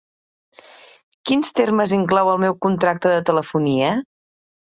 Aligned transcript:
Quins 1.29 1.53
termes 1.59 1.93
inclou 1.99 2.33
el 2.33 2.41
meu 2.45 2.57
contracte 2.67 3.13
de 3.13 3.21
telefonia? 3.29 3.93